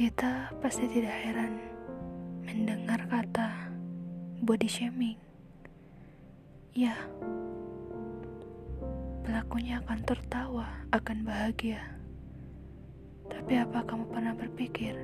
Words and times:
Kita 0.00 0.48
pasti 0.64 0.88
tidak 0.88 1.12
heran 1.12 1.60
mendengar 2.40 3.04
kata 3.04 3.68
body 4.40 4.64
shaming. 4.64 5.20
Ya, 6.72 6.96
pelakunya 9.28 9.76
akan 9.84 10.00
tertawa, 10.00 10.88
akan 10.96 11.20
bahagia. 11.20 11.84
Tapi 13.28 13.60
apa 13.60 13.84
kamu 13.84 14.08
pernah 14.08 14.32
berpikir 14.32 14.96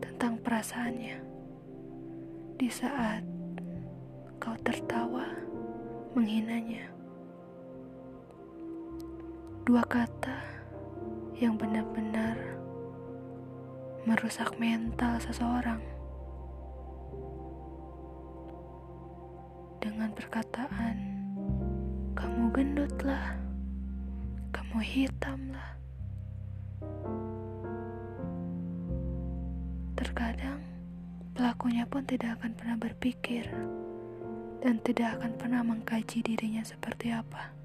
tentang 0.00 0.40
perasaannya 0.40 1.20
di 2.56 2.72
saat 2.72 3.20
kau 4.40 4.56
tertawa 4.64 5.28
menghinanya? 6.16 6.88
Dua 9.68 9.84
kata 9.84 10.40
yang 11.36 11.60
benar-benar 11.60 12.53
merusak 14.04 14.60
mental 14.60 15.16
seseorang. 15.16 15.80
Dengan 19.80 20.12
perkataan, 20.12 20.96
kamu 22.12 22.52
gendutlah, 22.52 23.40
kamu 24.52 24.78
hitamlah. 24.84 25.70
Terkadang 29.96 30.60
pelakunya 31.32 31.88
pun 31.88 32.04
tidak 32.04 32.36
akan 32.40 32.52
pernah 32.52 32.76
berpikir 32.76 33.48
dan 34.60 34.84
tidak 34.84 35.16
akan 35.16 35.32
pernah 35.40 35.64
mengkaji 35.64 36.20
dirinya 36.20 36.60
seperti 36.60 37.08
apa. 37.08 37.56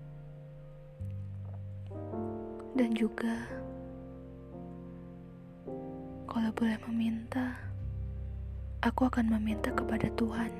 Dan 2.79 2.95
juga 2.95 3.43
kalau 6.29 6.53
boleh 6.53 6.77
meminta, 6.85 7.57
aku 8.85 9.09
akan 9.09 9.33
meminta 9.33 9.73
kepada 9.73 10.13
Tuhan 10.13 10.53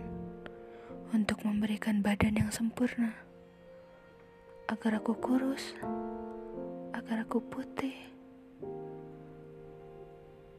untuk 1.13 1.45
memberikan 1.45 2.01
badan 2.01 2.41
yang 2.41 2.49
sempurna 2.49 3.13
agar 4.65 4.97
aku 4.97 5.13
kurus, 5.21 5.77
agar 6.89 7.21
aku 7.21 7.37
putih. 7.53 7.93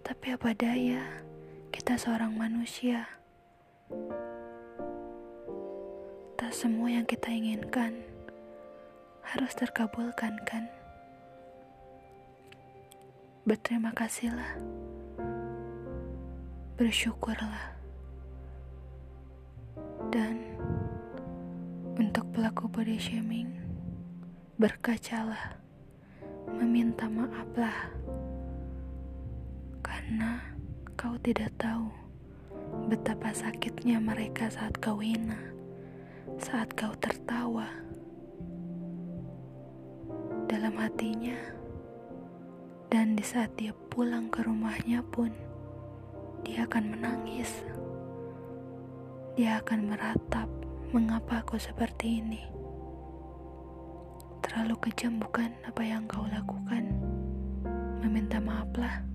Tapi 0.06 0.26
apa 0.30 0.54
daya, 0.54 1.02
kita 1.74 1.98
seorang 1.98 2.30
manusia. 2.30 3.10
Tak 6.38 6.54
semua 6.54 6.86
yang 6.86 7.06
kita 7.10 7.34
inginkan 7.34 7.98
harus 9.26 9.58
terkabulkan, 9.58 10.38
kan? 10.46 10.70
Berterima 13.42 13.90
kasihlah 13.90 14.54
bersyukurlah. 16.80 17.76
Dan 20.08 20.40
untuk 22.00 22.24
pelaku 22.32 22.72
body 22.72 22.96
shaming, 22.96 23.52
berkacalah, 24.56 25.60
meminta 26.48 27.04
maaflah. 27.04 27.92
Karena 29.84 30.40
kau 30.96 31.20
tidak 31.20 31.52
tahu 31.60 31.92
betapa 32.88 33.28
sakitnya 33.36 34.00
mereka 34.00 34.48
saat 34.48 34.72
kau 34.80 35.04
hina, 35.04 35.36
saat 36.40 36.72
kau 36.72 36.96
tertawa. 36.96 37.68
Dalam 40.48 40.80
hatinya, 40.80 41.36
dan 42.88 43.20
di 43.20 43.24
saat 43.28 43.52
dia 43.60 43.76
pulang 43.92 44.32
ke 44.32 44.40
rumahnya 44.48 45.04
pun, 45.04 45.49
dia 46.46 46.64
akan 46.64 46.84
menangis. 46.96 47.50
Dia 49.34 49.58
akan 49.60 49.90
meratap, 49.90 50.48
mengapa 50.94 51.44
aku 51.44 51.58
seperti 51.58 52.22
ini? 52.22 52.42
Terlalu 54.40 54.74
kejam 54.88 55.20
bukan 55.20 55.52
apa 55.66 55.82
yang 55.84 56.06
kau 56.08 56.26
lakukan? 56.26 56.90
Meminta 58.00 58.40
maaflah. 58.40 59.09